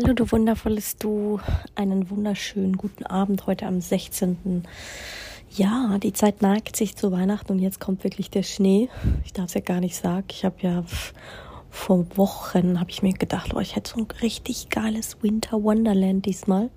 [0.00, 1.40] Hallo, du wundervolles Du.
[1.74, 4.62] Einen wunderschönen guten Abend heute am 16.
[5.50, 8.88] Ja, die Zeit neigt sich zu Weihnachten und jetzt kommt wirklich der Schnee.
[9.24, 10.26] Ich darf es ja gar nicht sagen.
[10.30, 10.84] Ich habe ja
[11.68, 16.26] vor Wochen habe ich mir gedacht, oh, ich hätte so ein richtig geiles Winter Wonderland
[16.26, 16.70] diesmal.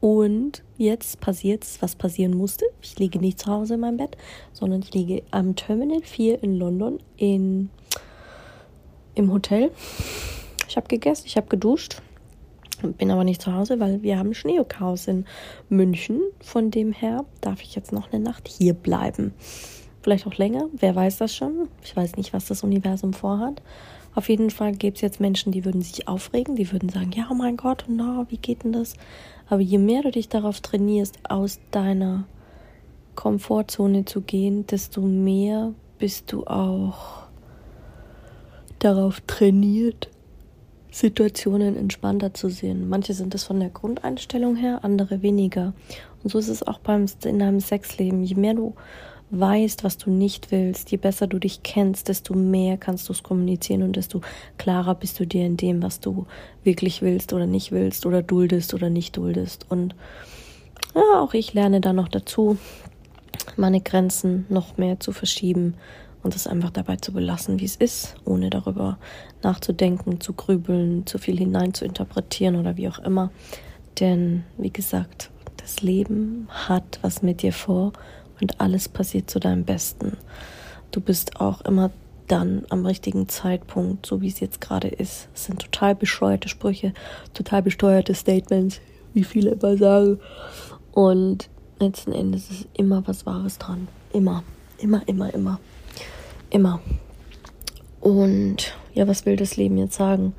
[0.00, 2.66] Und jetzt passiert's, was passieren musste.
[2.82, 4.18] Ich liege nicht zu Hause in meinem Bett,
[4.52, 7.70] sondern ich liege am Terminal 4 in London in,
[9.14, 9.70] im Hotel.
[10.68, 12.02] Ich habe gegessen, ich habe geduscht,
[12.82, 15.24] bin aber nicht zu Hause, weil wir haben Schneechaos in
[15.68, 16.20] München.
[16.40, 19.32] Von dem her darf ich jetzt noch eine Nacht hier bleiben.
[20.02, 21.68] Vielleicht auch länger, wer weiß das schon.
[21.82, 23.62] Ich weiß nicht, was das Universum vorhat.
[24.14, 27.28] Auf jeden Fall gibt es jetzt Menschen, die würden sich aufregen, die würden sagen, ja,
[27.30, 28.94] oh mein Gott, na, wie geht denn das?
[29.48, 32.24] Aber je mehr du dich darauf trainierst, aus deiner
[33.14, 37.24] Komfortzone zu gehen, desto mehr bist du auch
[38.78, 40.08] darauf trainiert,
[40.90, 42.88] Situationen entspannter zu sehen.
[42.88, 45.72] Manche sind es von der Grundeinstellung her, andere weniger.
[46.22, 48.24] Und so ist es auch beim, in deinem Sexleben.
[48.24, 48.74] Je mehr du
[49.30, 53.22] weißt, was du nicht willst, je besser du dich kennst, desto mehr kannst du es
[53.22, 54.20] kommunizieren und desto
[54.58, 56.26] klarer bist du dir in dem, was du
[56.64, 59.66] wirklich willst oder nicht willst oder duldest oder nicht duldest.
[59.68, 59.94] Und
[60.94, 62.58] ja, auch ich lerne da noch dazu,
[63.56, 65.74] meine Grenzen noch mehr zu verschieben
[66.22, 68.98] und es einfach dabei zu belassen, wie es ist, ohne darüber
[69.42, 73.30] nachzudenken, zu grübeln, zu viel hinein zu interpretieren oder wie auch immer.
[74.00, 77.92] Denn, wie gesagt, das Leben hat was mit dir vor
[78.40, 80.16] und alles passiert zu deinem Besten.
[80.90, 81.90] Du bist auch immer
[82.26, 85.28] dann am richtigen Zeitpunkt, so wie es jetzt gerade ist.
[85.34, 86.94] Es sind total bescheuerte Sprüche,
[87.34, 88.80] total besteuerte Statements,
[89.14, 90.20] wie viele immer sagen.
[90.92, 91.48] Und
[91.80, 93.88] letzten Endes ist immer was Wahres dran.
[94.12, 94.44] Immer,
[94.78, 95.60] immer, immer, immer.
[96.50, 96.80] Immer.
[98.00, 100.34] Und ja, was will das Leben jetzt sagen?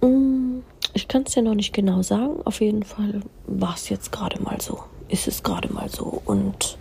[0.00, 0.58] Mm,
[0.94, 2.42] ich kann es dir noch nicht genau sagen.
[2.44, 4.80] Auf jeden Fall war es jetzt gerade mal so.
[5.08, 6.20] Ist es gerade mal so.
[6.24, 6.76] Und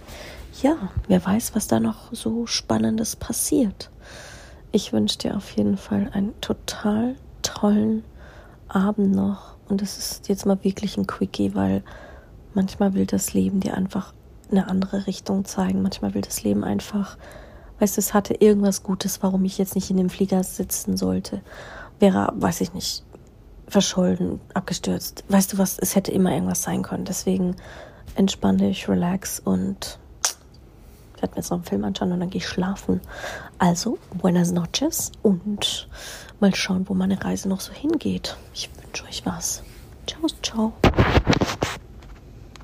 [0.62, 3.92] ja, wer weiß, was da noch so Spannendes passiert.
[4.72, 8.04] Ich wünsche dir auf jeden Fall einen total tollen
[8.68, 9.56] Abend noch.
[9.70, 11.84] Und es ist jetzt mal wirklich ein Quickie, weil
[12.54, 14.14] manchmal will das Leben dir einfach
[14.52, 15.82] eine andere Richtung zeigen.
[15.82, 17.18] Manchmal will das Leben einfach,
[17.80, 21.42] weißt du, es hatte irgendwas Gutes, warum ich jetzt nicht in dem Flieger sitzen sollte.
[22.00, 23.04] Wäre, weiß ich nicht,
[23.68, 25.24] verschollen, abgestürzt.
[25.30, 27.06] Weißt du was, es hätte immer irgendwas sein können.
[27.06, 27.56] Deswegen
[28.16, 30.00] entspann dich, relax und
[31.16, 33.02] ich werde mir jetzt noch einen Film anschauen und dann gehe ich schlafen.
[33.58, 35.90] Also, buenas noches und
[36.40, 38.38] mal schauen, wo meine Reise noch so hingeht.
[38.54, 39.64] Ich wünsche euch was.
[40.06, 40.74] Ciao, ciao.